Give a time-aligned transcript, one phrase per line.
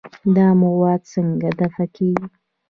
[0.35, 2.25] دا مواد څنګه دفع کېږي؟